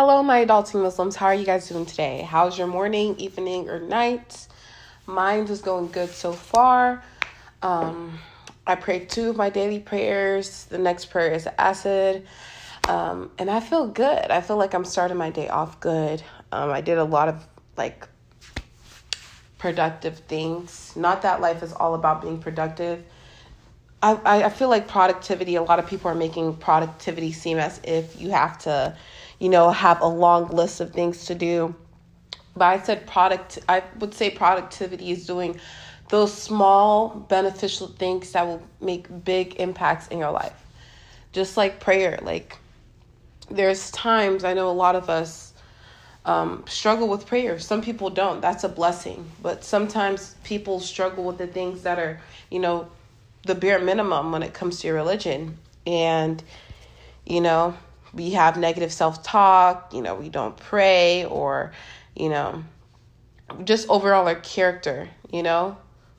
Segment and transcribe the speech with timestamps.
[0.00, 1.16] Hello, my adulting Muslims.
[1.16, 2.22] How are you guys doing today?
[2.22, 4.46] How's your morning, evening, or night?
[5.06, 7.02] Mine is going good so far.
[7.62, 8.16] Um,
[8.64, 10.66] I prayed two of my daily prayers.
[10.66, 12.24] The next prayer is Asr.
[12.88, 14.30] Um, and I feel good.
[14.30, 16.22] I feel like I'm starting my day off good.
[16.52, 17.44] Um, I did a lot of
[17.76, 18.06] like
[19.58, 20.92] productive things.
[20.94, 23.02] Not that life is all about being productive.
[24.00, 28.20] I, I feel like productivity, a lot of people are making productivity seem as if
[28.20, 28.96] you have to,
[29.38, 31.74] you know, have a long list of things to do.
[32.56, 35.60] But I said product, I would say productivity is doing
[36.08, 40.54] those small beneficial things that will make big impacts in your life.
[41.32, 42.56] Just like prayer, like
[43.50, 45.52] there's times I know a lot of us
[46.24, 47.58] um, struggle with prayer.
[47.58, 48.40] Some people don't.
[48.40, 49.30] That's a blessing.
[49.42, 52.20] But sometimes people struggle with the things that are,
[52.50, 52.88] you know,
[53.44, 55.58] the bare minimum when it comes to your religion.
[55.86, 56.42] And,
[57.24, 57.74] you know,
[58.12, 61.72] we have negative self talk, you know, we don't pray, or,
[62.16, 62.64] you know,
[63.64, 65.76] just overall our character, you know.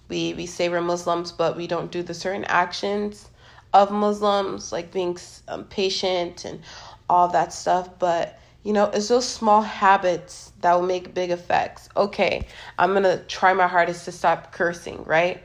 [0.08, 3.30] We, we say we're Muslims, but we don't do the certain actions
[3.74, 5.18] of Muslims, like being
[5.48, 6.62] um, patient and
[7.10, 8.00] all that stuff.
[8.00, 11.90] But, you know, it's those small habits that will make big effects.
[11.96, 12.48] Okay,
[12.80, 15.44] I'm going to try my hardest to stop cursing, right?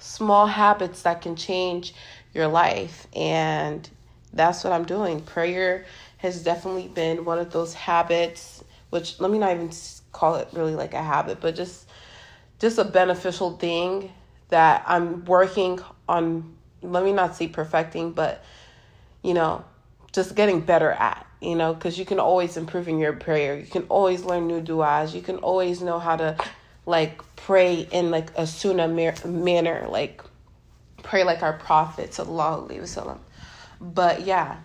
[0.00, 1.94] small habits that can change
[2.34, 3.06] your life.
[3.14, 3.88] And
[4.32, 5.20] that's what I'm doing.
[5.20, 5.84] Prayer
[6.18, 9.70] has definitely been one of those habits, which let me not even
[10.12, 11.88] call it really like a habit, but just
[12.58, 14.12] just a beneficial thing
[14.48, 18.44] that I'm working on let me not say perfecting, but
[19.22, 19.64] you know,
[20.12, 23.58] just getting better at, you know, because you can always improve in your prayer.
[23.58, 25.14] You can always learn new du'as.
[25.14, 26.36] You can always know how to
[26.86, 30.22] like pray in like a sunnah manner, like
[31.02, 33.18] pray like our prophet sallallahu wasallam.
[33.80, 34.58] But yeah,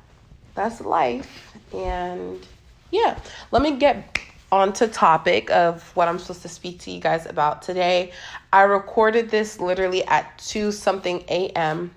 [0.55, 2.45] that's life, and
[2.91, 3.19] yeah,
[3.51, 4.19] let me get
[4.51, 8.11] on to topic of what I'm supposed to speak to you guys about today.
[8.53, 11.93] I recorded this literally at two something a.m.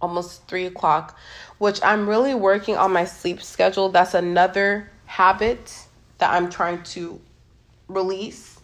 [0.00, 1.16] Almost three o'clock,
[1.58, 3.88] which I'm really working on my sleep schedule.
[3.90, 5.86] That's another habit
[6.18, 7.20] that I'm trying to
[7.88, 8.60] release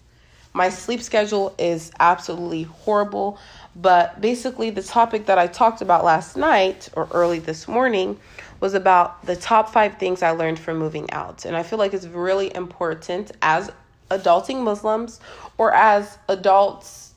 [0.58, 3.38] my sleep schedule is absolutely horrible.
[3.76, 8.18] But basically, the topic that I talked about last night or early this morning
[8.58, 11.44] was about the top five things I learned from moving out.
[11.44, 13.70] And I feel like it's really important as
[14.10, 15.20] adulting Muslims
[15.58, 17.14] or as adults,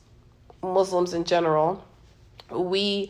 [0.62, 1.84] Muslims in general.
[2.52, 3.10] We,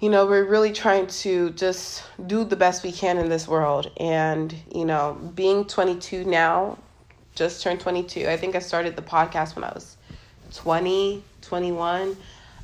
[0.00, 3.92] you know, we're really trying to just do the best we can in this world.
[3.98, 6.76] And, you know, being 22 now,
[7.34, 8.28] just turned 22.
[8.28, 9.96] I think I started the podcast when I was
[10.54, 12.16] 20, 21.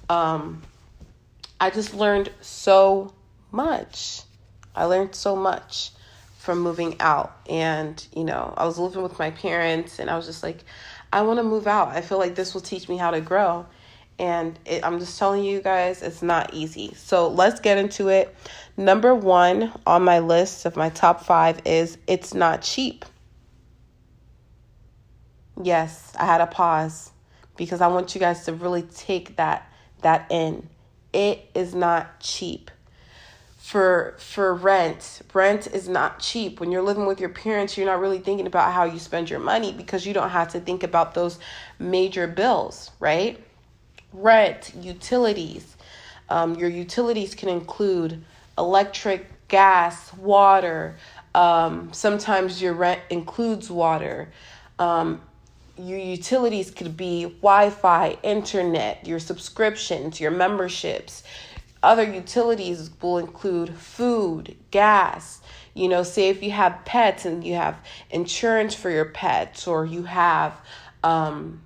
[0.08, 0.62] Um,
[1.60, 3.12] I just learned so
[3.50, 4.22] much.
[4.74, 5.90] I learned so much
[6.38, 7.36] from moving out.
[7.48, 10.64] And, you know, I was living with my parents and I was just like,
[11.12, 11.88] I want to move out.
[11.88, 13.66] I feel like this will teach me how to grow.
[14.18, 16.94] And it, I'm just telling you guys, it's not easy.
[16.94, 18.34] So let's get into it.
[18.76, 23.04] Number one on my list of my top five is it's not cheap.
[25.62, 27.10] Yes, I had a pause
[27.56, 29.70] because I want you guys to really take that
[30.02, 30.68] that in.
[31.12, 32.70] It is not cheap.
[33.58, 36.60] For for rent, rent is not cheap.
[36.60, 39.38] When you're living with your parents, you're not really thinking about how you spend your
[39.40, 41.38] money because you don't have to think about those
[41.78, 43.38] major bills, right?
[44.12, 45.76] Rent, utilities.
[46.30, 48.24] Um, your utilities can include
[48.56, 50.96] electric, gas, water.
[51.34, 54.32] Um, sometimes your rent includes water.
[54.78, 55.20] Um,
[55.88, 61.22] your utilities could be Wi-Fi, internet, your subscriptions, your memberships.
[61.82, 65.40] Other utilities will include food, gas.
[65.74, 67.78] You know, say if you have pets and you have
[68.10, 70.60] insurance for your pets, or you have,
[71.02, 71.62] um,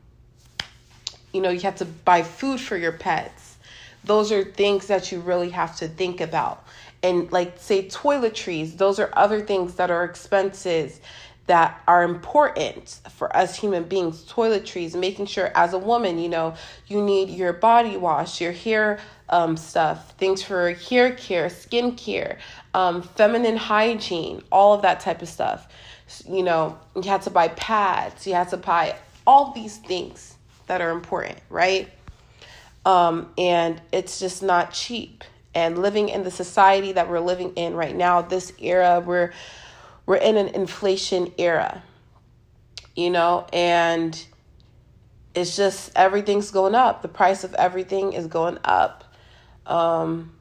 [1.33, 3.57] you know, you have to buy food for your pets.
[4.05, 6.65] Those are things that you really have to think about.
[7.03, 11.01] And like, say, toiletries, those are other things that are expenses
[11.47, 16.55] that are important for us human beings toiletries making sure as a woman you know
[16.87, 18.99] you need your body wash your hair
[19.29, 22.39] um, stuff things for hair care skin care
[22.75, 25.69] um, feminine hygiene all of that type of stuff.
[26.29, 28.97] You know you had to buy pads you had to buy
[29.27, 30.37] all these things
[30.67, 31.91] that are important right?
[32.85, 35.25] Um, and it's just not cheap.
[35.55, 39.33] And living in the society that we're living in right now this era where
[40.07, 41.83] we're in an inflation era,
[42.95, 44.25] you know, and
[45.35, 47.03] it's just everything's going up.
[47.03, 49.05] The price of everything is going up.
[49.67, 50.33] Um,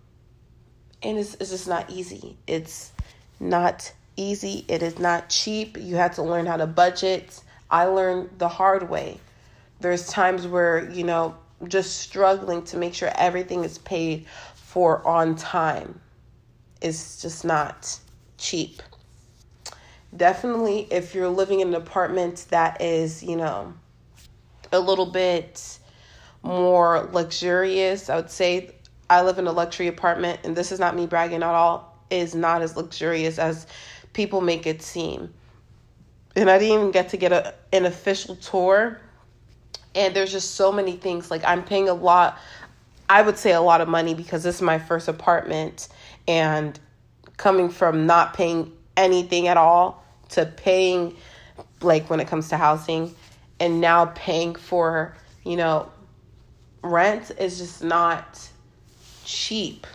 [1.01, 2.37] and it's, it's just not easy.
[2.45, 2.91] It's
[3.39, 4.65] not easy.
[4.67, 5.77] It is not cheap.
[5.79, 7.41] You have to learn how to budget.
[7.71, 9.19] I learned the hard way.
[9.79, 11.35] There's times where, you know,
[11.67, 15.99] just struggling to make sure everything is paid for on time
[16.81, 17.99] is just not
[18.37, 18.81] cheap.
[20.15, 23.73] Definitely, if you're living in an apartment that is, you know,
[24.71, 25.79] a little bit
[26.43, 28.75] more luxurious, I would say
[29.09, 32.35] I live in a luxury apartment, and this is not me bragging at all, is
[32.35, 33.65] not as luxurious as
[34.13, 35.33] people make it seem.
[36.35, 38.99] And I didn't even get to get a, an official tour.
[39.95, 41.31] And there's just so many things.
[41.31, 42.37] Like, I'm paying a lot,
[43.09, 45.87] I would say a lot of money because this is my first apartment.
[46.27, 46.79] And
[47.37, 50.02] coming from not paying anything at all
[50.33, 51.15] to paying,
[51.81, 53.13] like, when it comes to housing,
[53.59, 55.89] and now paying for, you know,
[56.81, 58.49] rent is just not
[59.23, 59.87] cheap.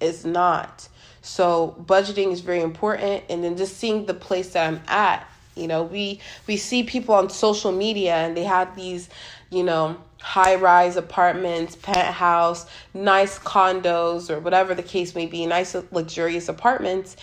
[0.00, 0.88] It's not.
[1.22, 5.28] So budgeting is very important and then just seeing the place that I'm at.
[5.54, 9.08] You know, we we see people on social media and they have these,
[9.50, 16.48] you know, high-rise apartments, penthouse, nice condos or whatever the case may be, nice luxurious
[16.48, 17.16] apartments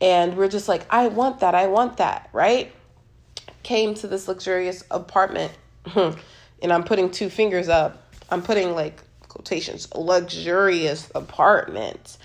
[0.00, 1.54] and we're just like, "I want that.
[1.54, 2.72] I want that." Right?
[3.62, 5.52] Came to this luxurious apartment
[5.94, 8.14] and I'm putting two fingers up.
[8.30, 12.18] I'm putting like quotations luxurious apartment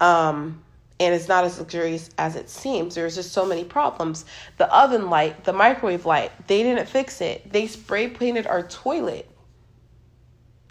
[0.00, 0.62] um
[0.98, 4.24] and it's not as luxurious as it seems there's just so many problems
[4.56, 9.28] the oven light the microwave light they didn't fix it they spray painted our toilet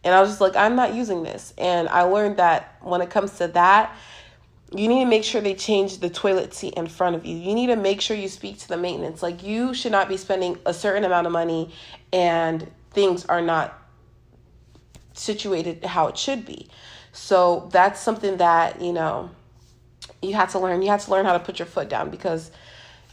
[0.04, 3.10] and i was just like i'm not using this and i learned that when it
[3.10, 3.96] comes to that
[4.76, 7.38] you need to make sure they change the toilet seat in front of you.
[7.38, 9.24] You need to make sure you speak to the maintenance.
[9.24, 11.74] Like, you should not be spending a certain amount of money
[12.12, 13.80] and things are not
[15.14, 16.68] situated how it should be.
[17.14, 19.32] So that's something that, you know,
[20.22, 20.82] you have to learn.
[20.82, 22.52] You have to learn how to put your foot down because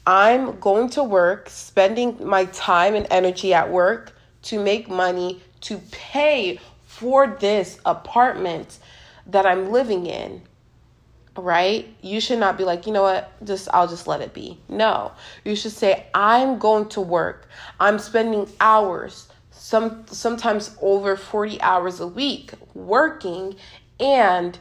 [0.06, 4.12] I'm going to work, spending my time and energy at work
[4.42, 8.78] to make money to pay for this apartment
[9.26, 10.42] that I'm living in.
[11.36, 11.94] Right?
[12.00, 14.58] You should not be like, you know what, just I'll just let it be.
[14.68, 15.12] No.
[15.44, 17.48] You should say, I'm going to work.
[17.80, 19.28] I'm spending hours
[19.64, 23.56] some sometimes over 40 hours a week working
[23.98, 24.58] and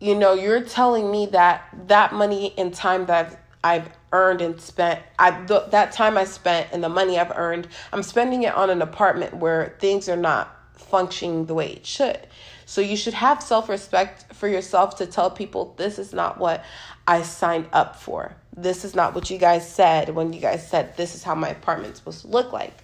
[0.00, 3.26] you know you're telling me that that money and time that
[3.62, 7.32] I've, I've earned and spent I th- that time I spent and the money I've
[7.36, 11.84] earned I'm spending it on an apartment where things are not functioning the way it
[11.84, 12.26] should
[12.70, 16.64] so you should have self-respect for yourself to tell people this is not what
[17.08, 20.96] I signed up for this is not what you guys said when you guys said
[20.96, 22.74] this is how my apartment's supposed to look like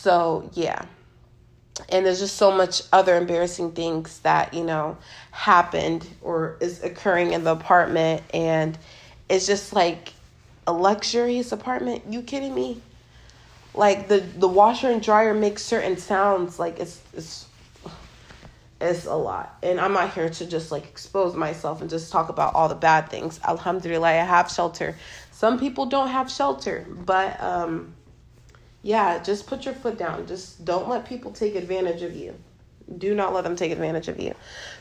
[0.00, 0.86] so, yeah.
[1.90, 4.96] And there's just so much other embarrassing things that, you know,
[5.30, 8.22] happened or is occurring in the apartment.
[8.32, 8.78] And
[9.28, 10.14] it's just like
[10.66, 12.04] a luxurious apartment.
[12.08, 12.80] You kidding me?
[13.74, 17.46] Like the, the washer and dryer makes certain sounds like it's, it's
[18.80, 19.58] it's a lot.
[19.62, 22.74] And I'm not here to just like expose myself and just talk about all the
[22.74, 23.38] bad things.
[23.44, 24.96] Alhamdulillah, I have shelter.
[25.30, 27.94] Some people don't have shelter, but um
[28.82, 30.26] yeah, just put your foot down.
[30.26, 32.34] Just don't let people take advantage of you.
[32.96, 34.34] Do not let them take advantage of you.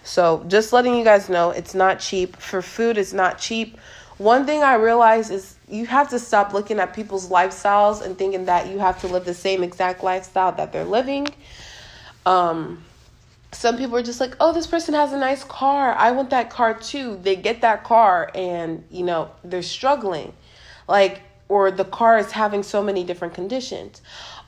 [0.03, 2.37] So, just letting you guys know, it's not cheap.
[2.37, 3.77] For food, it's not cheap.
[4.17, 8.45] One thing I realize is you have to stop looking at people's lifestyles and thinking
[8.45, 11.27] that you have to live the same exact lifestyle that they're living.
[12.25, 12.83] Um,
[13.51, 15.93] some people are just like, oh, this person has a nice car.
[15.95, 17.19] I want that car too.
[17.21, 20.33] They get that car and, you know, they're struggling.
[20.87, 24.01] Like, or the car is having so many different conditions.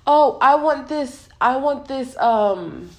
[0.06, 1.28] Oh, I want this.
[1.42, 2.90] I want this um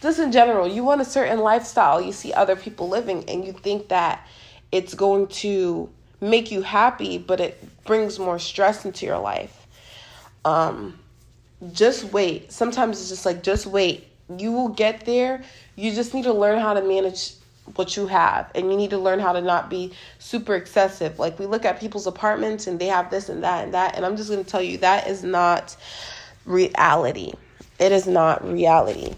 [0.00, 2.00] just in general, you want a certain lifestyle.
[2.00, 4.26] You see other people living and you think that
[4.70, 5.88] it's going to
[6.20, 9.66] make you happy, but it brings more stress into your life.
[10.44, 10.98] Um
[11.72, 12.52] just wait.
[12.52, 14.07] Sometimes it's just like just wait.
[14.36, 15.42] You will get there.
[15.76, 17.32] You just need to learn how to manage
[17.76, 21.18] what you have and you need to learn how to not be super excessive.
[21.18, 24.04] Like we look at people's apartments and they have this and that and that and
[24.04, 25.76] i'm just going to tell you that is not
[26.44, 27.32] reality.
[27.78, 29.14] It is not reality.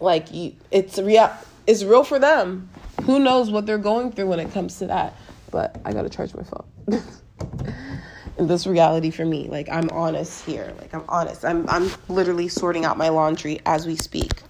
[0.00, 1.32] Like you it's real
[1.66, 2.68] it's real for them.
[3.02, 5.14] Who knows what they're going through when it comes to that?
[5.50, 6.64] But i gotta charge my phone
[8.38, 12.84] this reality for me like i'm honest here like i'm honest i'm i'm literally sorting
[12.84, 14.42] out my laundry as we speak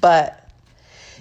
[0.00, 0.48] but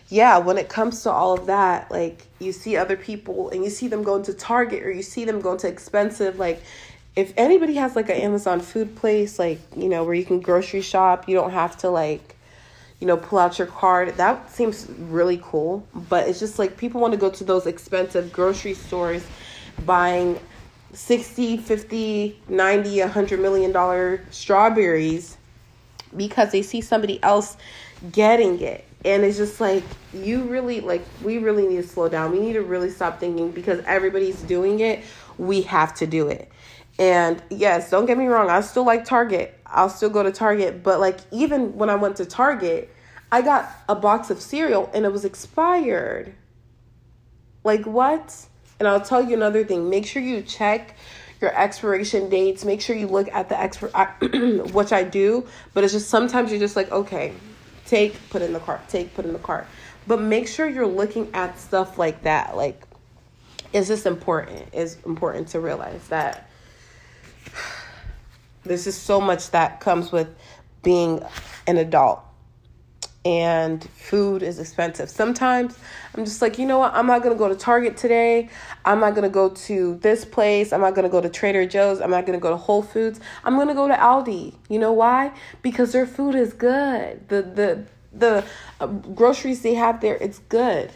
[0.09, 3.69] yeah, when it comes to all of that, like you see other people and you
[3.69, 6.61] see them going to Target or you see them going to expensive, like
[7.15, 10.81] if anybody has like an Amazon food place, like, you know, where you can grocery
[10.81, 12.35] shop, you don't have to like,
[12.99, 14.15] you know, pull out your card.
[14.15, 15.85] That seems really cool.
[15.93, 19.25] But it's just like people want to go to those expensive grocery stores
[19.85, 20.39] buying
[20.93, 25.37] 60, 50, 90, 100 million dollar strawberries
[26.15, 27.57] because they see somebody else
[28.11, 28.85] getting it.
[29.05, 32.31] And it's just like you really like we really need to slow down.
[32.31, 35.03] We need to really stop thinking because everybody's doing it,
[35.37, 36.51] we have to do it.
[36.99, 39.59] And yes, don't get me wrong, I still like Target.
[39.67, 42.93] I'll still go to Target, but like even when I went to Target,
[43.31, 46.33] I got a box of cereal and it was expired.
[47.63, 48.47] Like what?
[48.79, 49.89] And I'll tell you another thing.
[49.89, 50.95] Make sure you check
[51.41, 52.65] your expiration dates.
[52.65, 56.59] Make sure you look at the expir which I do, but it's just sometimes you're
[56.59, 57.33] just like, okay,
[57.85, 59.67] take, put in the cart, take, put in the cart.
[60.05, 62.55] But make sure you're looking at stuff like that.
[62.55, 62.81] Like,
[63.73, 64.69] is this important?
[64.73, 66.49] It's important to realize that
[68.63, 70.29] this is so much that comes with
[70.83, 71.23] being
[71.65, 72.21] an adult
[73.27, 75.09] and food is expensive.
[75.09, 75.77] Sometimes
[76.15, 76.93] I'm just like, you know what?
[76.93, 78.47] I'm not going to go to Target today.
[78.85, 80.71] I'm not going to go to this place.
[80.71, 81.99] I'm not going to go to Trader Joe's.
[81.99, 83.19] I'm not going to go to Whole Foods.
[83.43, 84.53] I'm going to go to Aldi.
[84.69, 85.33] You know why?
[85.61, 87.27] Because their food is good.
[87.27, 88.45] The the the
[88.79, 90.89] uh, groceries they have there, it's good.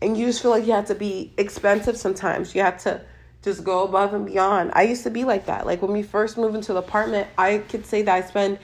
[0.00, 2.54] And you just feel like you have to be expensive sometimes.
[2.54, 3.00] You have to
[3.42, 4.70] just go above and beyond.
[4.74, 5.66] I used to be like that.
[5.66, 8.60] Like when we first moved into the apartment, I could say that I spend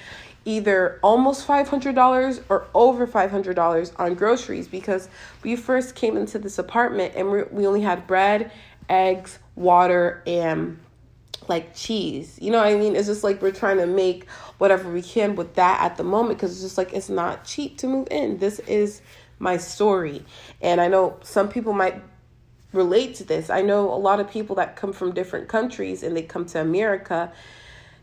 [0.49, 5.11] either almost $500 or over $500 on groceries because
[5.43, 8.50] we first came into this apartment and we, only had bread,
[8.88, 10.78] eggs, water, and
[11.49, 12.38] like cheese.
[12.40, 12.97] You know what I mean?
[12.97, 14.26] It's just like we're trying to make
[14.57, 17.76] whatever we can with that at the moment because it's just like it's not cheap
[17.78, 18.38] to move in.
[18.38, 19.02] This is
[19.38, 20.25] my story.
[20.62, 22.02] And I know some people might
[22.73, 23.50] relate to this.
[23.50, 26.61] I know a lot of people that come from different countries and they come to
[26.62, 27.31] America,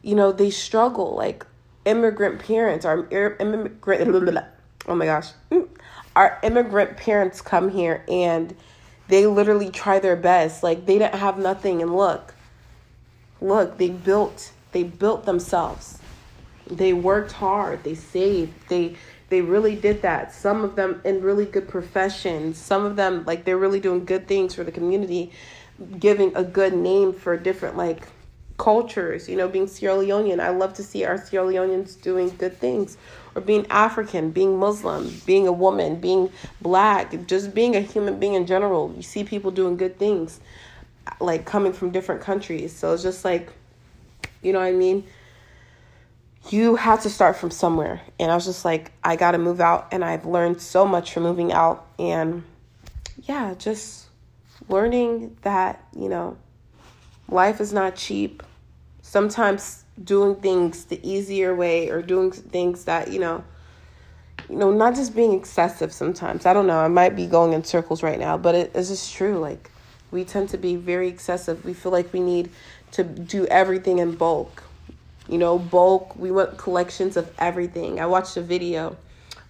[0.03, 1.15] you know, they struggle.
[1.15, 1.43] Like
[1.85, 4.45] immigrant parents, our immigrant,
[4.87, 5.67] oh my gosh, mm.
[6.15, 8.55] our immigrant parents come here and
[9.07, 10.63] they literally try their best.
[10.63, 12.33] Like they didn't have nothing, and look,
[13.39, 15.99] look, they built, they built themselves.
[16.67, 17.83] They worked hard.
[17.83, 18.53] They saved.
[18.69, 18.95] They
[19.29, 20.33] they really did that.
[20.33, 22.57] Some of them in really good professions.
[22.57, 25.31] Some of them like they're really doing good things for the community,
[25.99, 28.07] giving a good name for different like
[28.57, 30.39] cultures, you know, being Sierra Leonean.
[30.39, 32.97] I love to see our Sierra Leoneans doing good things.
[33.35, 36.31] Or being African, being Muslim, being a woman, being
[36.61, 38.93] black, just being a human being in general.
[38.95, 40.39] You see people doing good things,
[41.19, 42.73] like coming from different countries.
[42.73, 43.51] So it's just like,
[44.41, 45.03] you know what I mean?
[46.49, 47.99] You have to start from somewhere.
[48.19, 49.89] And I was just like, I got to move out.
[49.91, 51.85] And I've learned so much from moving out.
[51.99, 52.43] And
[53.23, 54.05] yeah, just
[54.69, 56.37] learning that, you know,
[57.29, 58.43] Life is not cheap.
[59.01, 63.43] Sometimes doing things the easier way or doing things that, you know,
[64.49, 66.45] you know, not just being excessive sometimes.
[66.45, 66.79] I don't know.
[66.79, 69.39] I might be going in circles right now, but it is just true.
[69.39, 69.71] Like,
[70.11, 71.65] we tend to be very excessive.
[71.65, 72.51] We feel like we need
[72.91, 74.63] to do everything in bulk.
[75.27, 77.99] You know, bulk, we want collections of everything.
[77.99, 78.97] I watched a video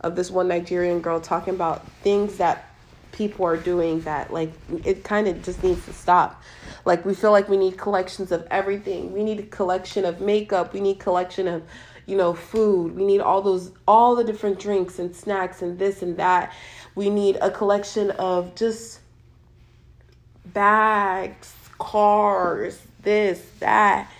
[0.02, 2.70] of this one Nigerian girl talking about things that
[3.16, 4.52] people are doing that like
[4.84, 6.42] it kind of just needs to stop.
[6.84, 9.14] Like we feel like we need collections of everything.
[9.14, 10.74] We need a collection of makeup.
[10.74, 11.64] We need collection of
[12.06, 12.94] you know food.
[12.94, 16.54] We need all those all the different drinks and snacks and this and that.
[16.94, 19.00] We need a collection of just
[20.48, 24.12] bags cars this that.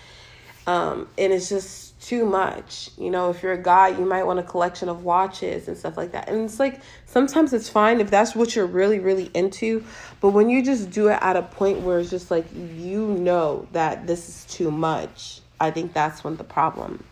[0.66, 2.88] Um and it's just too much.
[2.96, 5.96] You know, if you're a guy, you might want a collection of watches and stuff
[5.96, 6.28] like that.
[6.28, 9.84] And it's like sometimes it's fine if that's what you're really, really into.
[10.20, 13.66] But when you just do it at a point where it's just like you know
[13.72, 17.02] that this is too much, I think that's when the problem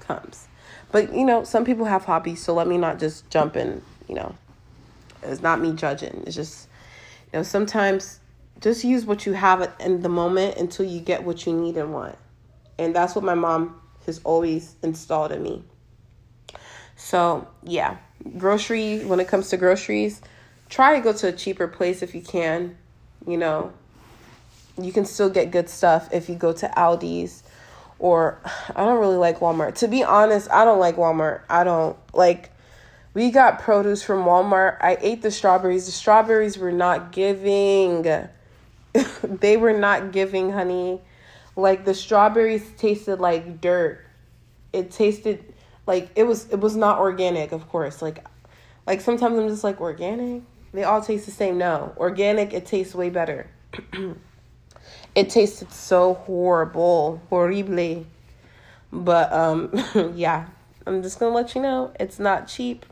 [0.00, 0.48] comes.
[0.90, 4.16] But you know, some people have hobbies, so let me not just jump in, you
[4.16, 4.34] know.
[5.22, 6.24] It's not me judging.
[6.26, 6.66] It's just
[7.32, 8.18] you know, sometimes
[8.60, 11.92] just use what you have in the moment until you get what you need and
[11.92, 12.18] want.
[12.76, 15.62] And that's what my mom has always installed in me.
[16.96, 17.96] So, yeah,
[18.38, 20.20] grocery, when it comes to groceries,
[20.68, 22.76] try to go to a cheaper place if you can.
[23.26, 23.72] You know,
[24.80, 27.42] you can still get good stuff if you go to Aldi's
[27.98, 28.38] or
[28.76, 29.76] I don't really like Walmart.
[29.76, 31.42] To be honest, I don't like Walmart.
[31.48, 32.50] I don't like
[33.14, 34.78] we got produce from Walmart.
[34.80, 35.86] I ate the strawberries.
[35.86, 38.02] The strawberries were not giving.
[39.22, 41.00] they were not giving, honey.
[41.56, 44.04] Like the strawberries tasted like dirt.
[44.72, 45.52] It tasted
[45.86, 48.00] like it was it was not organic, of course.
[48.00, 48.24] Like
[48.86, 50.42] like sometimes I'm just like organic.
[50.72, 51.58] They all taste the same.
[51.58, 53.48] No, organic it tastes way better.
[55.14, 58.06] it tasted so horrible, horrible.
[58.92, 59.72] But um
[60.14, 60.46] yeah,
[60.86, 62.86] I'm just going to let you know it's not cheap.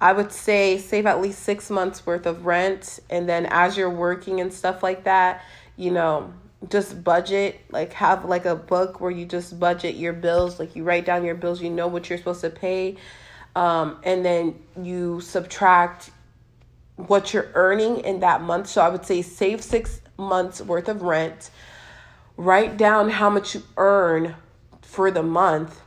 [0.00, 3.88] I would say save at least 6 months worth of rent and then as you're
[3.88, 5.42] working and stuff like that,
[5.76, 6.32] you know,
[6.68, 10.82] just budget like have like a book where you just budget your bills like you
[10.82, 12.96] write down your bills you know what you're supposed to pay
[13.54, 16.10] um, and then you subtract
[16.96, 18.68] what you're earning in that month.
[18.68, 21.50] So i would say save six months worth of rent
[22.36, 24.34] write down how much you earn
[24.82, 25.80] for the month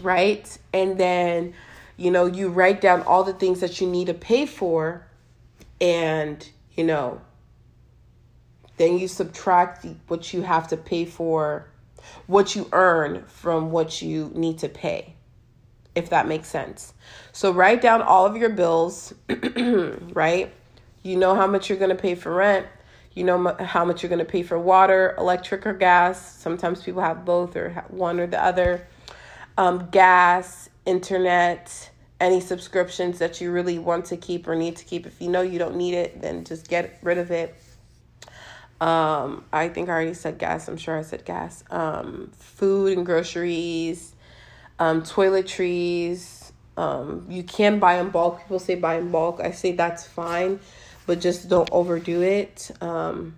[0.00, 0.56] right?
[0.72, 1.54] And then
[1.96, 5.06] you know you write down all the things that you need to pay for
[5.80, 7.20] and you know
[8.82, 11.68] then you subtract what you have to pay for,
[12.26, 15.14] what you earn from what you need to pay,
[15.94, 16.92] if that makes sense.
[17.30, 20.52] So write down all of your bills, right?
[21.04, 22.66] You know how much you're going to pay for rent.
[23.14, 26.36] You know how much you're going to pay for water, electric, or gas.
[26.38, 28.84] Sometimes people have both or one or the other.
[29.56, 35.06] Um, gas, internet, any subscriptions that you really want to keep or need to keep.
[35.06, 37.54] If you know you don't need it, then just get rid of it.
[38.82, 40.66] Um, I think I already said gas.
[40.66, 41.62] I'm sure I said gas.
[41.70, 44.12] Um, food and groceries,
[44.80, 46.50] um, toiletries.
[46.76, 48.40] Um, you can buy in bulk.
[48.40, 49.38] People say buy in bulk.
[49.40, 50.58] I say that's fine,
[51.06, 52.72] but just don't overdo it.
[52.80, 53.36] Um,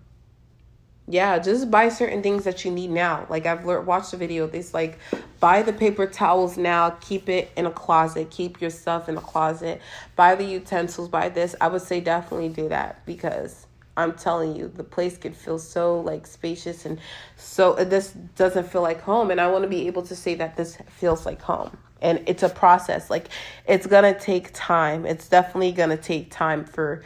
[1.06, 3.26] yeah, just buy certain things that you need now.
[3.28, 4.46] Like I've learned, watched a video.
[4.48, 4.98] It's like
[5.40, 6.88] buy the paper towels now.
[7.02, 8.30] Keep it in a closet.
[8.30, 9.82] Keep your stuff in a closet.
[10.16, 11.10] Buy the utensils.
[11.10, 11.54] Buy this.
[11.60, 16.00] I would say definitely do that because I'm telling you, the place could feel so
[16.00, 16.98] like spacious and
[17.36, 19.30] so this doesn't feel like home.
[19.30, 21.76] And I want to be able to say that this feels like home.
[22.02, 23.08] And it's a process.
[23.08, 23.28] Like
[23.66, 25.06] it's gonna take time.
[25.06, 27.02] It's definitely gonna take time for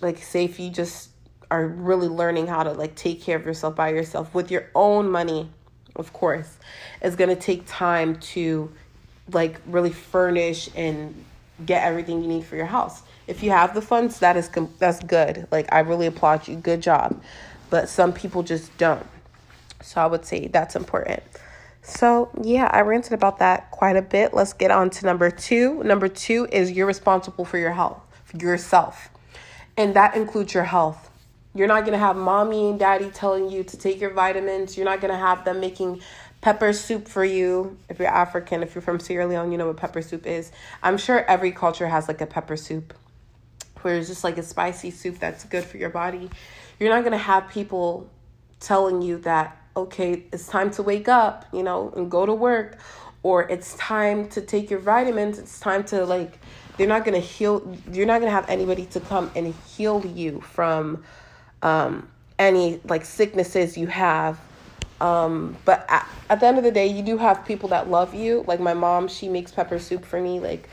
[0.00, 1.10] like say if you just
[1.50, 5.10] are really learning how to like take care of yourself by yourself with your own
[5.10, 5.50] money,
[5.96, 6.56] of course.
[7.02, 8.72] It's gonna take time to
[9.30, 11.24] like really furnish and
[11.64, 15.02] get everything you need for your house if you have the funds, that is that's
[15.02, 15.46] good.
[15.50, 16.56] Like I really applaud you.
[16.56, 17.22] Good job.
[17.70, 19.06] But some people just don't.
[19.80, 21.22] So I would say that's important.
[21.84, 24.32] So, yeah, I ranted about that quite a bit.
[24.32, 25.82] Let's get on to number 2.
[25.82, 29.08] Number 2 is you're responsible for your health, for yourself.
[29.76, 31.10] And that includes your health.
[31.54, 34.76] You're not going to have mommy and daddy telling you to take your vitamins.
[34.76, 36.02] You're not going to have them making
[36.40, 37.76] pepper soup for you.
[37.88, 40.52] If you're African, if you're from Sierra Leone, you know what pepper soup is.
[40.82, 42.94] I'm sure every culture has like a pepper soup
[43.84, 46.30] where it's just like a spicy soup that's good for your body.
[46.78, 48.08] You're not going to have people
[48.60, 52.78] telling you that, okay, it's time to wake up, you know, and go to work,
[53.22, 56.38] or it's time to take your vitamins, it's time to like,
[56.76, 60.04] they're not going to heal, you're not going to have anybody to come and heal
[60.04, 61.04] you from
[61.62, 64.40] um, any like sicknesses you have.
[65.00, 68.14] Um, but at, at the end of the day, you do have people that love
[68.14, 68.44] you.
[68.46, 70.40] Like my mom, she makes pepper soup for me.
[70.40, 70.68] Like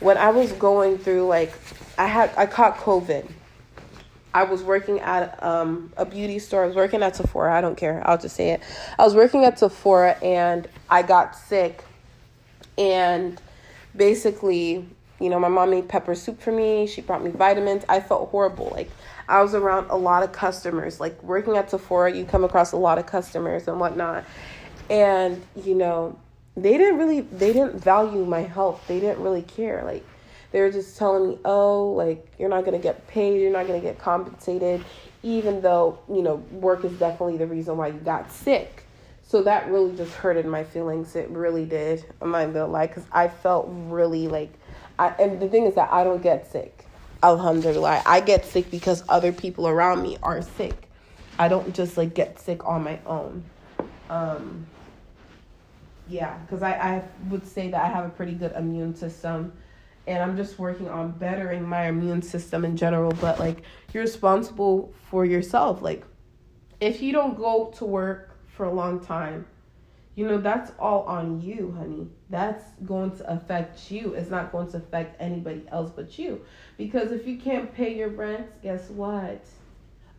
[0.00, 1.52] when I was going through like
[1.98, 3.30] I had I caught COVID.
[4.32, 6.62] I was working at um, a beauty store.
[6.62, 7.52] I was working at Sephora.
[7.52, 8.00] I don't care.
[8.08, 8.62] I'll just say it.
[8.96, 11.84] I was working at Sephora and I got sick.
[12.78, 13.40] And
[13.96, 14.86] basically,
[15.20, 16.86] you know, my mom made pepper soup for me.
[16.86, 17.84] She brought me vitamins.
[17.88, 18.70] I felt horrible.
[18.72, 18.90] Like
[19.28, 21.00] I was around a lot of customers.
[21.00, 24.24] Like working at Sephora, you come across a lot of customers and whatnot.
[24.88, 26.16] And, you know,
[26.56, 28.86] they didn't really they didn't value my health.
[28.88, 29.82] They didn't really care.
[29.84, 30.04] Like
[30.52, 33.68] they were just telling me, oh, like, you're not going to get paid, you're not
[33.68, 34.84] going to get compensated,
[35.22, 38.84] even though, you know, work is definitely the reason why you got sick.
[39.22, 41.14] So that really just hurted my feelings.
[41.14, 42.04] It really did.
[42.20, 44.52] I'm not gonna lie, because I felt really like,
[44.98, 46.84] I, and the thing is that I don't get sick.
[47.22, 48.02] Alhamdulillah.
[48.06, 50.88] I get sick because other people around me are sick.
[51.38, 53.44] I don't just like get sick on my own.
[54.08, 54.66] Um,
[56.10, 59.52] yeah, because I, I would say that I have a pretty good immune system
[60.06, 63.12] and I'm just working on bettering my immune system in general.
[63.20, 65.82] But like, you're responsible for yourself.
[65.82, 66.04] Like,
[66.80, 69.46] if you don't go to work for a long time,
[70.16, 72.08] you know, that's all on you, honey.
[72.28, 74.14] That's going to affect you.
[74.14, 76.44] It's not going to affect anybody else but you.
[76.76, 79.44] Because if you can't pay your rent, guess what?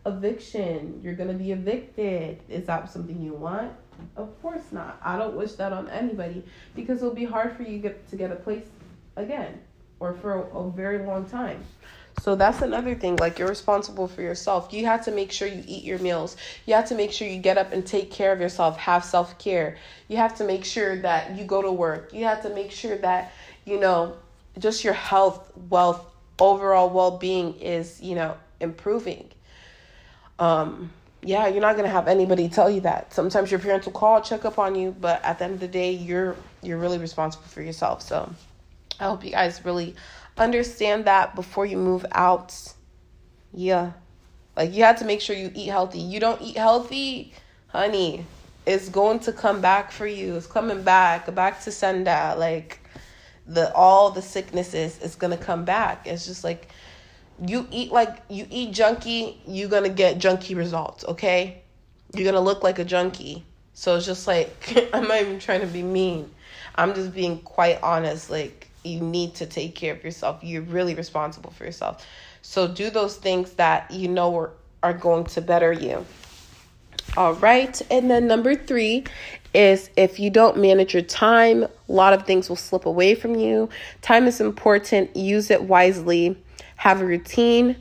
[0.05, 1.01] Eviction.
[1.03, 2.39] You're going to be evicted.
[2.47, 3.73] Is that something you want?
[4.15, 4.99] Of course not.
[5.03, 6.43] I don't wish that on anybody
[6.75, 8.65] because it'll be hard for you get, to get a place
[9.15, 9.59] again
[9.99, 11.63] or for a, a very long time.
[12.13, 13.17] So that's another thing.
[13.17, 14.71] Like you're responsible for yourself.
[14.71, 16.37] You have to make sure you eat your meals.
[16.65, 19.39] You have to make sure you get up and take care of yourself, have self
[19.39, 19.77] care.
[20.07, 22.13] You have to make sure that you go to work.
[22.13, 23.31] You have to make sure that,
[23.65, 24.17] you know,
[24.59, 26.05] just your health, wealth,
[26.39, 29.29] overall well being is, you know, improving.
[30.37, 33.13] Um, yeah, you're not gonna have anybody tell you that.
[33.13, 35.67] Sometimes your parents will call, check up on you, but at the end of the
[35.67, 38.01] day, you're you're really responsible for yourself.
[38.01, 38.33] So
[38.99, 39.95] I hope you guys really
[40.37, 42.55] understand that before you move out.
[43.53, 43.91] Yeah.
[44.55, 45.99] Like you have to make sure you eat healthy.
[45.99, 47.33] You don't eat healthy,
[47.67, 48.25] honey,
[48.65, 50.35] it's going to come back for you.
[50.35, 52.35] It's coming back, back to sender.
[52.37, 52.79] Like
[53.47, 56.05] the all the sicknesses is gonna come back.
[56.05, 56.69] It's just like
[57.45, 61.61] you eat like you eat junky, you're gonna get junky results, okay?
[62.15, 63.43] You're gonna look like a junkie.
[63.73, 66.29] So it's just like I'm not even trying to be mean.
[66.75, 68.29] I'm just being quite honest.
[68.29, 70.43] Like you need to take care of yourself.
[70.43, 72.05] You're really responsible for yourself.
[72.41, 76.05] So do those things that you know are, are going to better you.
[77.17, 77.79] All right.
[77.91, 79.03] And then number three
[79.53, 83.35] is if you don't manage your time, a lot of things will slip away from
[83.35, 83.69] you.
[84.01, 85.15] Time is important.
[85.15, 86.37] Use it wisely.
[86.81, 87.75] Have a routine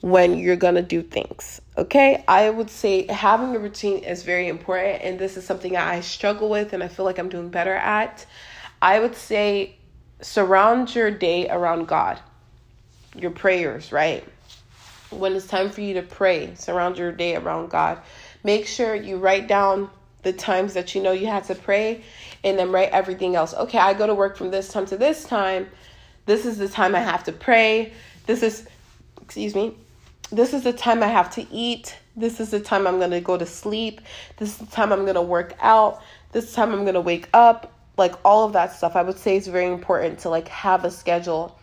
[0.00, 1.60] when you're going to do things.
[1.78, 2.24] Okay.
[2.26, 5.02] I would say having a routine is very important.
[5.04, 8.26] And this is something I struggle with and I feel like I'm doing better at.
[8.82, 9.76] I would say
[10.20, 12.18] surround your day around God,
[13.14, 14.24] your prayers, right?
[15.10, 18.00] When it's time for you to pray, surround your day around God.
[18.42, 19.90] Make sure you write down
[20.24, 22.02] the times that you know you had to pray
[22.42, 23.54] and then write everything else.
[23.54, 25.68] Okay, I go to work from this time to this time.
[26.26, 27.92] This is the time I have to pray.
[28.26, 28.66] This is,
[29.20, 29.76] excuse me,
[30.30, 31.96] this is the time I have to eat.
[32.16, 34.00] This is the time I'm going to go to sleep.
[34.36, 36.02] This is the time I'm going to work out.
[36.32, 39.36] This time I'm going to wake up like all of that stuff i would say
[39.36, 41.58] it's very important to like have a schedule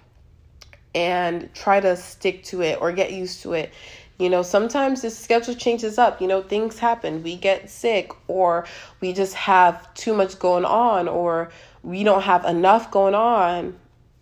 [0.94, 3.74] and try to stick to it or get used to it
[4.18, 8.66] you know sometimes the schedule changes up you know things happen we get sick or
[9.00, 11.50] we just have too much going on or
[11.84, 13.76] we don't have enough going on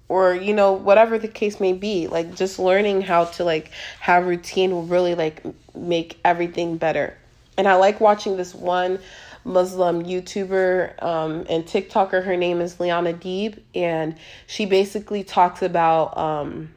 [0.09, 4.25] or you know whatever the case may be like just learning how to like have
[4.25, 5.41] routine will really like
[5.75, 7.15] make everything better
[7.57, 8.99] and i like watching this one
[9.45, 12.23] Muslim YouTuber um, and TikToker.
[12.23, 14.15] Her name is Liana Deeb, and
[14.47, 16.73] she basically talks about um,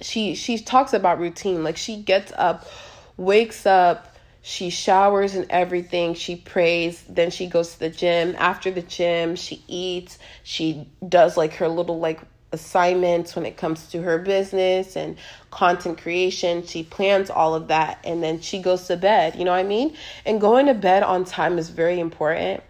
[0.00, 1.64] she she talks about routine.
[1.64, 2.66] Like she gets up,
[3.16, 4.07] wakes up,
[4.48, 6.14] she showers and everything.
[6.14, 8.34] She prays, then she goes to the gym.
[8.38, 10.18] After the gym, she eats.
[10.42, 15.18] She does like her little like assignments when it comes to her business and
[15.50, 16.64] content creation.
[16.66, 19.36] She plans all of that and then she goes to bed.
[19.36, 19.94] You know what I mean?
[20.24, 22.62] And going to bed on time is very important.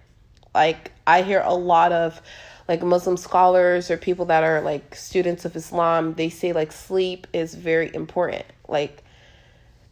[0.57, 2.21] Like, I hear a lot of
[2.67, 7.29] like Muslim scholars or people that are like students of Islam, they say like sleep
[7.33, 8.47] is very important.
[8.67, 9.05] Like,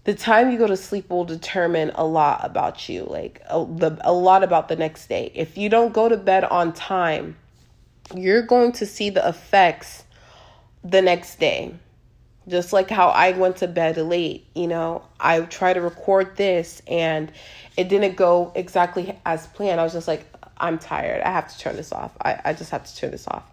[0.07, 3.99] the time you go to sleep will determine a lot about you, like a, the,
[4.03, 5.33] a lot about the next day.
[5.35, 7.37] If you don't go to bed on time,
[8.15, 10.05] you're going to see the effects
[10.85, 11.75] the next day.
[12.47, 16.81] Just like how I went to bed late, you know, I tried to record this
[16.87, 17.33] and
[17.77, 19.81] it didn't go exactly as planned.
[19.81, 20.25] I was just like,
[20.59, 21.21] I'm tired.
[21.23, 22.13] I have to turn this off.
[22.21, 23.51] I, I just have to turn this off.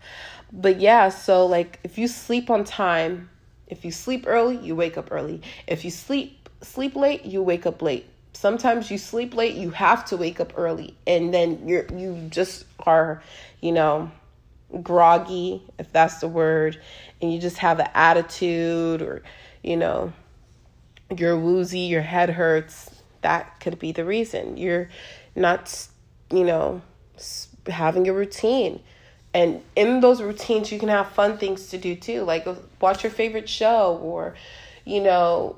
[0.51, 3.31] But yeah, so like if you sleep on time,
[3.65, 5.41] if you sleep early, you wake up early.
[5.65, 8.05] If you sleep sleep late, you wake up late.
[8.33, 12.65] Sometimes you sleep late, you have to wake up early and then you're you just
[12.79, 13.21] are,
[13.61, 14.11] you know,
[14.81, 16.79] groggy, if that's the word,
[17.21, 19.21] and you just have an attitude or,
[19.61, 20.11] you know,
[21.15, 22.89] you're woozy, your head hurts,
[23.21, 24.57] that could be the reason.
[24.57, 24.89] You're
[25.35, 25.87] not,
[26.31, 26.81] you know,
[27.67, 28.79] having a routine.
[29.33, 33.03] And in those routines, you can have fun things to do too, like uh, watch
[33.03, 34.35] your favorite show or,
[34.85, 35.57] you know,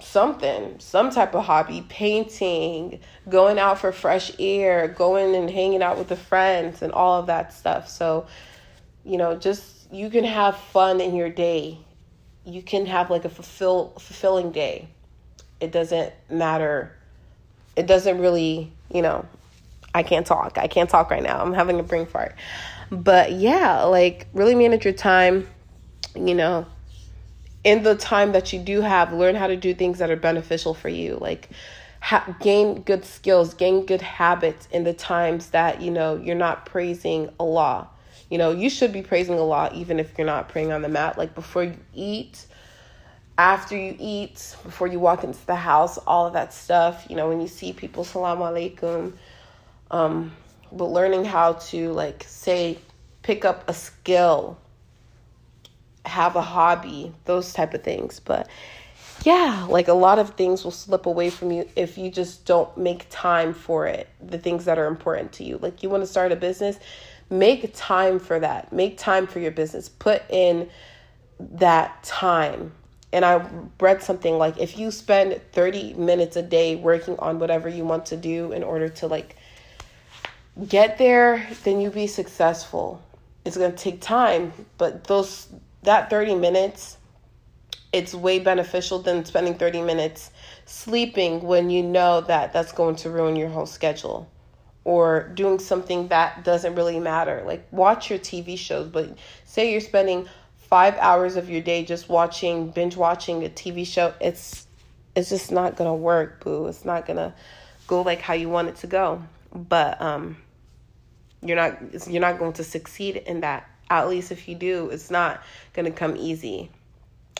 [0.00, 5.98] something, some type of hobby, painting, going out for fresh air, going and hanging out
[5.98, 7.88] with the friends and all of that stuff.
[7.88, 8.26] So,
[9.04, 11.78] you know, just you can have fun in your day.
[12.44, 14.88] You can have like a fulfill fulfilling day.
[15.60, 16.94] It doesn't matter.
[17.76, 19.26] It doesn't really, you know,
[19.94, 20.58] I can't talk.
[20.58, 21.40] I can't talk right now.
[21.40, 22.34] I'm having a brain fart.
[22.90, 25.48] But yeah, like really manage your time,
[26.14, 26.66] you know,
[27.64, 30.74] in the time that you do have, learn how to do things that are beneficial
[30.74, 31.16] for you.
[31.20, 31.48] Like,
[32.00, 36.66] ha- gain good skills, gain good habits in the times that, you know, you're not
[36.66, 37.88] praising Allah.
[38.28, 41.16] You know, you should be praising Allah even if you're not praying on the mat.
[41.16, 42.44] Like, before you eat,
[43.38, 47.06] after you eat, before you walk into the house, all of that stuff.
[47.08, 49.14] You know, when you see people, salam alaikum.
[49.90, 50.32] Um,
[50.70, 52.78] but learning how to, like, say,
[53.22, 54.58] pick up a skill
[56.04, 58.20] have a hobby, those type of things.
[58.20, 58.48] But
[59.22, 62.76] yeah, like a lot of things will slip away from you if you just don't
[62.76, 65.58] make time for it, the things that are important to you.
[65.58, 66.78] Like you want to start a business,
[67.30, 68.72] make time for that.
[68.72, 69.88] Make time for your business.
[69.88, 70.68] Put in
[71.38, 72.72] that time.
[73.12, 73.46] And I
[73.80, 78.06] read something like if you spend 30 minutes a day working on whatever you want
[78.06, 79.36] to do in order to like
[80.68, 83.02] get there, then you be successful.
[83.44, 85.48] It's going to take time, but those
[85.84, 86.98] that 30 minutes
[87.92, 90.32] it's way beneficial than spending 30 minutes
[90.66, 94.28] sleeping when you know that that's going to ruin your whole schedule
[94.82, 97.42] or doing something that doesn't really matter.
[97.46, 102.08] Like watch your TV shows, but say you're spending 5 hours of your day just
[102.08, 104.66] watching binge watching a TV show, it's
[105.14, 106.66] it's just not going to work, boo.
[106.66, 107.32] It's not going to
[107.86, 109.22] go like how you want it to go.
[109.54, 110.36] But um
[111.42, 113.70] you're not you're not going to succeed in that.
[113.90, 115.42] At least if you do, it's not
[115.72, 116.70] going to come easy.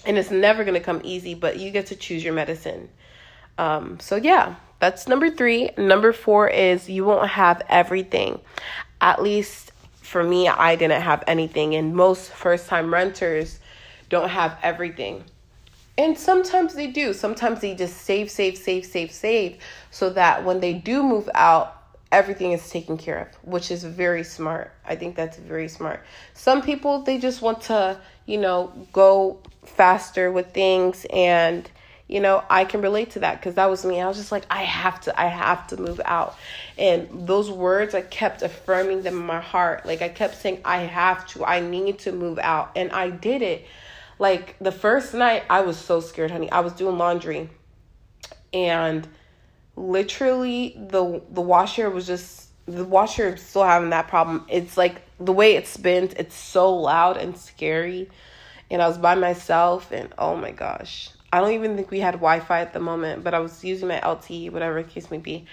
[0.07, 2.88] And it's never going to come easy, but you get to choose your medicine.
[3.57, 5.70] Um, so, yeah, that's number three.
[5.78, 8.40] Number four is you won't have everything.
[9.00, 13.59] At least for me, I didn't have anything, and most first time renters
[14.11, 15.24] don't have everything.
[15.96, 17.12] And sometimes they do.
[17.12, 19.59] Sometimes they just save, save, save, save, save
[19.90, 21.83] so that when they do move out,
[22.14, 24.72] everything is taken care of, which is very smart.
[24.87, 26.05] I think that's very smart.
[26.33, 31.70] Some people, they just want to, you know, go faster with things and
[32.07, 33.98] you know i can relate to that because that was me.
[33.98, 36.37] I was just like i have to i have to move out.
[36.77, 39.87] And those words i kept affirming them in my heart.
[39.87, 42.72] Like i kept saying i have to i need to move out.
[42.77, 43.66] And i did it.
[44.18, 46.50] Like the first night i was so scared honey.
[46.53, 47.48] I was doing laundry.
[48.53, 49.09] And
[49.76, 54.46] literally the the washer was just the washer still having that problem.
[54.48, 58.10] It's like the way it spins, it's so loud and scary.
[58.70, 61.10] And I was by myself and oh my gosh.
[61.32, 63.98] I don't even think we had Wi-Fi at the moment, but I was using my
[63.98, 65.46] LTE, whatever case may be.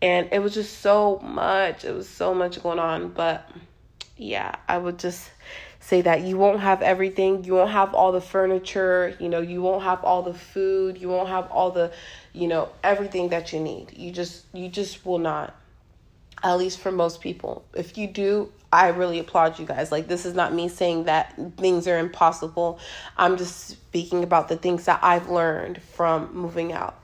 [0.00, 1.84] And it was just so much.
[1.84, 3.50] It was so much going on, but
[4.16, 5.28] yeah, I would just
[5.80, 7.44] say that you won't have everything.
[7.44, 11.08] You won't have all the furniture, you know, you won't have all the food, you
[11.08, 11.92] won't have all the,
[12.32, 13.96] you know, everything that you need.
[13.96, 15.54] You just you just will not.
[16.42, 17.64] At least for most people.
[17.74, 19.90] If you do, I really applaud you guys.
[19.90, 22.78] Like this is not me saying that things are impossible.
[23.16, 27.00] I'm just speaking about the things that I've learned from moving out.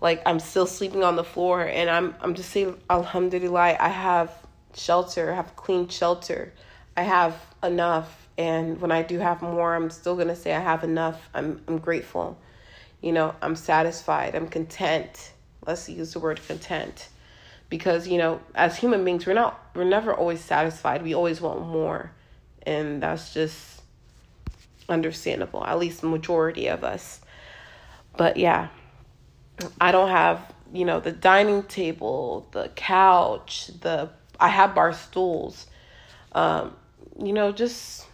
[0.00, 4.32] Like I'm still sleeping on the floor and I'm I'm just saying alhamdulillah I have
[4.74, 6.52] shelter, I have clean shelter.
[6.96, 10.60] I have enough and when I do have more, I'm still going to say I
[10.60, 11.28] have enough.
[11.34, 12.38] I'm I'm grateful.
[13.02, 14.34] You know, I'm satisfied.
[14.34, 15.32] I'm content.
[15.66, 17.10] Let's use the word content.
[17.68, 21.02] Because, you know, as human beings, we're not we're never always satisfied.
[21.02, 22.12] We always want more.
[22.62, 23.82] And that's just
[24.88, 25.62] understandable.
[25.62, 27.20] At least the majority of us.
[28.16, 28.68] But yeah.
[29.78, 30.40] I don't have,
[30.72, 34.08] you know, the dining table, the couch, the
[34.40, 35.66] I have bar stools.
[36.32, 36.74] Um,
[37.20, 38.06] you know, just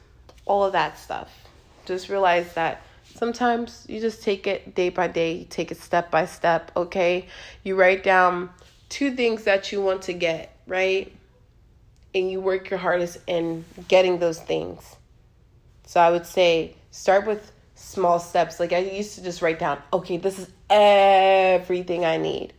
[0.45, 1.31] all of that stuff.
[1.85, 2.83] Just realize that
[3.15, 7.27] sometimes you just take it day by day, you take it step by step, okay?
[7.63, 8.51] You write down
[8.89, 11.13] two things that you want to get, right?
[12.15, 14.97] And you work your hardest in getting those things.
[15.87, 18.59] So I would say start with small steps.
[18.59, 22.53] Like I used to just write down, okay, this is everything I need.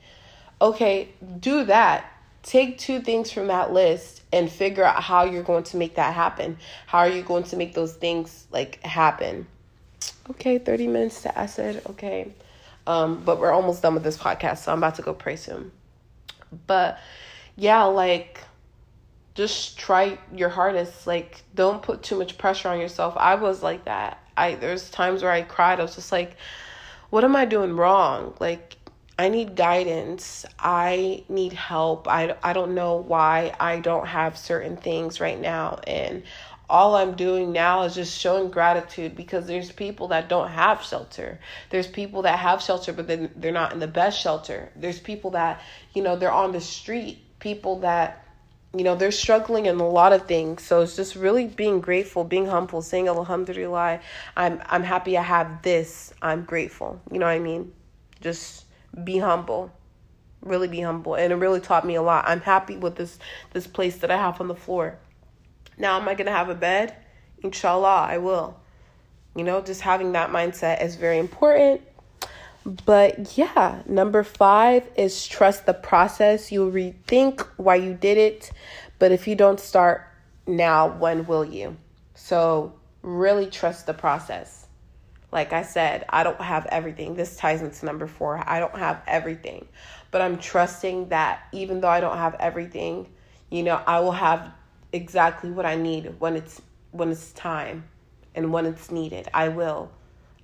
[0.62, 2.12] Okay, do that.
[2.48, 6.14] Take two things from that list and figure out how you're going to make that
[6.14, 6.58] happen.
[6.86, 9.46] How are you going to make those things like happen?
[10.30, 11.86] Okay, 30 minutes to Asr.
[11.90, 12.32] Okay.
[12.88, 15.74] Um, but we're almost done with this podcast, so I'm about to go pray soon.
[16.68, 17.00] But
[17.58, 18.40] yeah, like
[19.36, 21.06] just try your hardest.
[21.06, 23.14] Like don't put too much pressure on yourself.
[23.18, 24.24] I was like that.
[24.38, 25.82] I there's times where I cried.
[25.82, 26.38] I was just like,
[27.10, 28.36] what am I doing wrong?
[28.40, 28.77] Like
[29.20, 30.46] I need guidance.
[30.60, 32.08] I need help.
[32.08, 35.80] I, I don't know why I don't have certain things right now.
[35.88, 36.24] And
[36.70, 41.40] all I'm doing now is just showing gratitude because there's people that don't have shelter.
[41.72, 44.70] There's people that have shelter, but then they're not in the best shelter.
[44.76, 45.62] There's people that,
[45.94, 47.24] you know, they're on the street.
[47.40, 48.24] People that,
[48.76, 50.62] you know, they're struggling in a lot of things.
[50.62, 54.00] So it's just really being grateful, being humble, saying Alhamdulillah,
[54.36, 56.14] I'm I'm happy I have this.
[56.22, 57.02] I'm grateful.
[57.12, 57.72] You know what I mean?
[58.22, 58.66] Just
[59.04, 59.72] be humble.
[60.42, 61.16] Really be humble.
[61.16, 62.26] And it really taught me a lot.
[62.28, 63.20] I'm happy with this
[63.54, 64.98] this place that i have on the floor.
[65.78, 66.96] Now am i going to have a bed?
[67.44, 68.58] Inshallah i will.
[69.36, 71.82] You know just having that mindset is very important.
[72.86, 76.52] But yeah number five is trust the process.
[76.52, 78.52] You'll rethink why you did it.
[79.00, 80.08] But if you don't start
[80.46, 81.78] now when will you?
[82.16, 84.67] So really trust the process
[85.38, 87.14] like I said, I don't have everything.
[87.14, 88.44] This ties into number four.
[88.44, 89.68] I don't have everything,
[90.10, 93.08] but I'm trusting that even though I don't have everything,
[93.52, 94.52] you know, I will have
[94.92, 97.84] exactly what I need when it's when it's time
[98.34, 99.28] and when it's needed.
[99.32, 99.92] I will.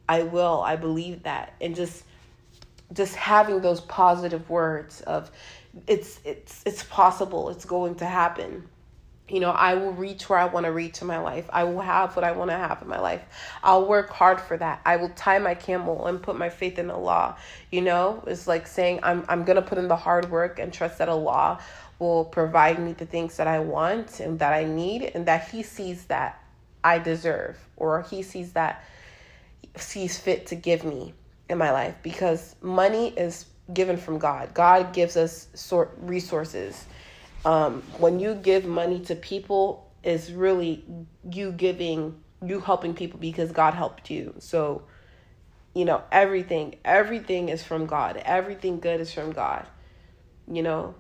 [0.07, 0.61] I will.
[0.61, 1.53] I believe that.
[1.59, 2.03] And just
[2.93, 5.31] just having those positive words of
[5.87, 7.49] it's it's it's possible.
[7.49, 8.69] It's going to happen.
[9.29, 11.49] You know, I will reach where I want to reach in my life.
[11.51, 13.23] I will have what I want to have in my life.
[13.63, 14.81] I'll work hard for that.
[14.85, 17.37] I will tie my camel and put my faith in Allah.
[17.71, 20.73] You know, it's like saying I'm I'm going to put in the hard work and
[20.73, 21.59] trust that Allah
[21.99, 25.63] will provide me the things that I want and that I need and that he
[25.63, 26.43] sees that
[26.83, 28.83] I deserve or he sees that
[29.77, 31.13] sees fit to give me
[31.49, 34.53] in my life because money is given from God.
[34.53, 36.85] God gives us sort resources
[37.45, 40.83] um, when you give money to people, is really
[41.29, 44.35] you giving, you helping people because God helped you.
[44.39, 44.83] So,
[45.73, 48.17] you know, everything, everything is from God.
[48.17, 49.65] Everything good is from God,
[50.51, 50.95] you know?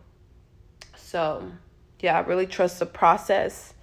[0.95, 1.51] So,
[1.99, 3.73] yeah, I really trust the process.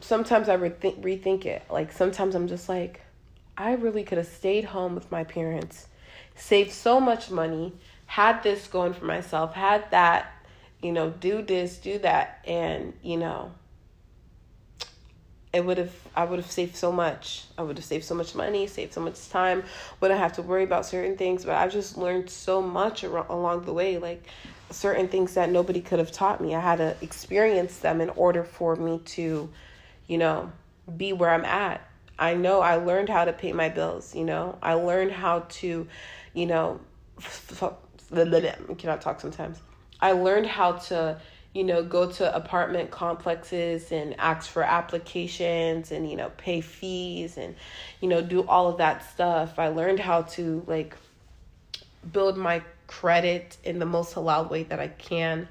[0.00, 1.62] Sometimes I rethink, rethink it.
[1.70, 3.00] Like, sometimes I'm just like,
[3.56, 5.88] I really could have stayed home with my parents,
[6.34, 7.74] saved so much money,
[8.06, 10.32] had this going for myself, had that
[10.82, 13.52] you know, do this, do that, and you know,
[15.52, 17.44] it would have I would have saved so much.
[17.58, 19.64] I would have saved so much money, saved so much time.
[20.00, 21.44] Wouldn't have to worry about certain things.
[21.44, 24.26] But I've just learned so much along the way, like
[24.70, 26.54] certain things that nobody could have taught me.
[26.54, 29.50] I had to experience them in order for me to,
[30.06, 30.52] you know,
[30.96, 31.80] be where I'm at.
[32.18, 34.14] I know I learned how to pay my bills.
[34.14, 35.88] You know, I learned how to,
[36.34, 36.80] you know,
[38.10, 39.60] cannot talk sometimes.
[40.00, 41.20] I learned how to,
[41.52, 47.36] you know, go to apartment complexes and ask for applications and, you know, pay fees
[47.36, 47.54] and,
[48.00, 49.58] you know, do all of that stuff.
[49.58, 50.96] I learned how to, like,
[52.12, 55.48] build my credit in the most halal way that I can.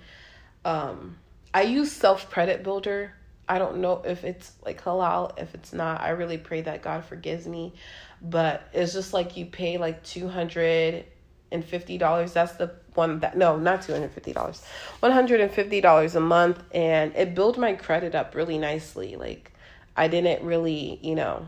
[0.65, 1.17] Um,
[1.53, 3.13] I use self credit builder.
[3.47, 5.39] I don't know if it's like halal.
[5.39, 7.73] If it's not, I really pray that God forgives me.
[8.21, 11.05] But it's just like you pay like two hundred
[11.51, 12.33] and fifty dollars.
[12.33, 14.61] That's the one that no, not two hundred fifty dollars,
[14.99, 19.15] one hundred and fifty dollars a month, and it built my credit up really nicely.
[19.15, 19.51] Like
[19.97, 21.47] I didn't really, you know,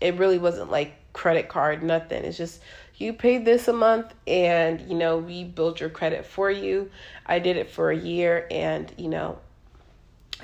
[0.00, 2.24] it really wasn't like credit card, nothing.
[2.24, 2.60] It's just
[2.96, 6.90] you paid this a month, and you know we build your credit for you.
[7.26, 9.38] I did it for a year, and you know.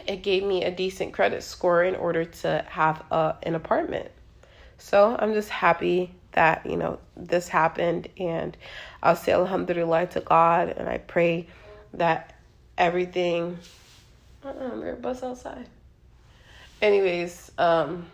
[0.06, 4.08] It gave me a decent credit score in order to have a, an apartment.
[4.78, 8.08] So I'm just happy that, you know, this happened.
[8.18, 8.56] And
[9.02, 10.68] I'll say Alhamdulillah to God.
[10.70, 11.48] And I pray
[11.94, 12.34] that
[12.78, 13.58] everything.
[14.44, 15.66] Uh-uh, bus outside.
[16.80, 18.06] Anyways, um,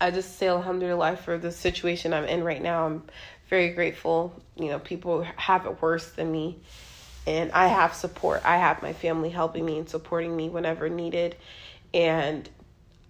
[0.00, 2.86] I just say Alhamdulillah for the situation I'm in right now.
[2.86, 3.02] I'm
[3.48, 4.32] very grateful.
[4.56, 6.58] You know, people have it worse than me.
[7.26, 8.42] And I have support.
[8.44, 11.36] I have my family helping me and supporting me whenever needed.
[11.92, 12.48] And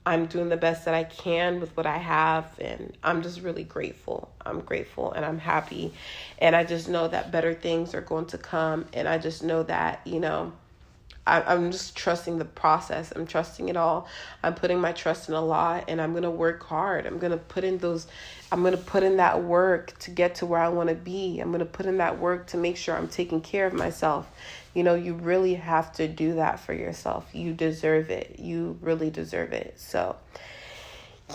[0.09, 3.63] I'm doing the best that I can with what I have, and I'm just really
[3.63, 4.31] grateful.
[4.45, 5.93] I'm grateful and I'm happy,
[6.39, 9.63] and I just know that better things are going to come, and I just know
[9.65, 10.53] that, you know.
[11.29, 13.13] I'm just trusting the process.
[13.15, 14.09] I'm trusting it all.
[14.43, 17.07] I'm putting my trust in Allah and I'm going to work hard.
[17.07, 18.07] I'm going to put in those
[18.51, 21.39] I'm going to put in that work to get to where I want to be.
[21.41, 24.31] I'm going to put in that work to make sure I'm taking care of myself.
[24.75, 27.29] You know, you really have to do that for yourself.
[27.35, 28.37] You deserve it.
[28.39, 29.75] You really deserve it.
[29.77, 30.17] So,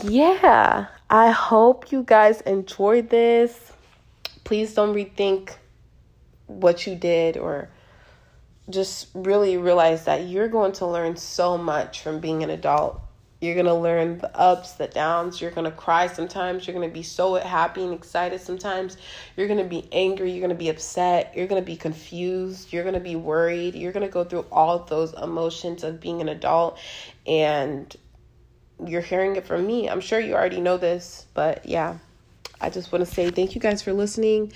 [0.04, 3.72] yeah, I hope you guys enjoyed this.
[4.44, 5.54] Please don't rethink
[6.48, 7.70] what you did or
[8.70, 13.02] just really realize that you're going to learn so much from being an adult.
[13.42, 15.42] You're going to learn the ups, the downs.
[15.42, 16.66] You're going to cry sometimes.
[16.66, 18.96] You're going to be so happy and excited sometimes.
[19.36, 20.32] You're going to be angry.
[20.32, 21.34] You're going to be upset.
[21.36, 22.72] You're going to be confused.
[22.72, 23.76] You're going to be worried.
[23.76, 26.80] You're going to go through all those emotions of being an adult.
[27.28, 27.94] And
[28.88, 29.90] you're hearing it from me.
[29.90, 31.98] I'm sure you already know this, but yeah,
[32.62, 34.54] I just want to say thank you guys for listening.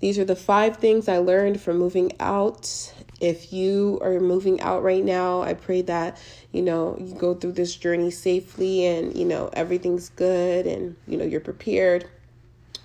[0.00, 4.82] These are the five things I learned from moving out if you are moving out
[4.82, 6.20] right now, I pray that,
[6.52, 11.16] you know, you go through this journey safely and, you know, everything's good and, you
[11.16, 12.08] know, you're prepared.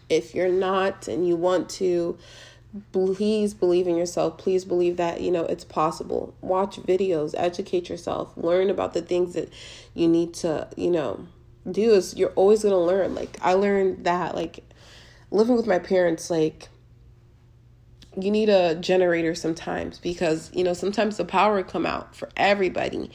[0.10, 2.18] If you're not and you want to,
[2.92, 4.38] please believe in yourself.
[4.38, 6.34] Please believe that, you know, it's possible.
[6.42, 9.54] Watch videos, educate yourself, learn about the things that
[9.94, 11.28] you need to, you know,
[11.70, 13.14] do is you're always going to learn.
[13.14, 14.64] Like I learned that like
[15.32, 16.70] living with my parents like
[18.20, 23.12] you need a generator sometimes because you know sometimes the power come out for everybody.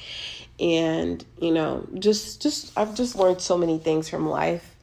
[0.61, 4.75] And you know just just i've just learned so many things from life.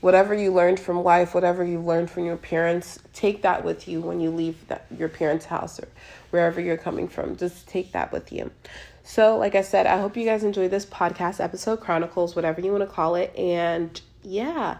[0.00, 4.00] Whatever you learned from life whatever you learned from your parents take that with you
[4.00, 5.88] when you leave that, your parents house or
[6.30, 7.36] wherever you're coming from.
[7.36, 8.50] Just take that with you.
[9.02, 12.72] So like i said i hope you guys enjoyed this podcast episode chronicles whatever you
[12.72, 13.34] want to call it.
[13.36, 14.78] And yeah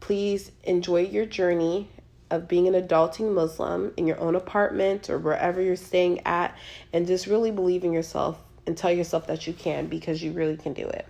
[0.00, 1.88] please enjoy your journey
[2.30, 6.56] of being an adulting Muslim in your own apartment or wherever you're staying at,
[6.92, 10.56] and just really believe in yourself and tell yourself that you can because you really
[10.56, 11.06] can do it.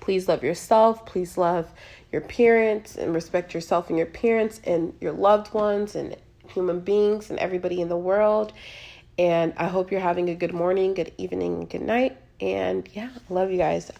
[0.00, 1.06] Please love yourself.
[1.06, 1.70] Please love
[2.12, 6.16] your parents and respect yourself and your parents and your loved ones and
[6.48, 8.52] human beings and everybody in the world.
[9.18, 12.16] And I hope you're having a good morning, good evening, good night.
[12.40, 13.90] And yeah, love you guys.